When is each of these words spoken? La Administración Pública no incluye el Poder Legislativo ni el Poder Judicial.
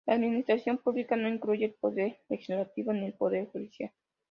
La 0.07 0.15
Administración 0.15 0.79
Pública 0.79 1.15
no 1.15 1.29
incluye 1.29 1.63
el 1.65 1.73
Poder 1.75 2.21
Legislativo 2.27 2.91
ni 2.91 3.05
el 3.05 3.13
Poder 3.13 3.45
Judicial. 3.51 3.91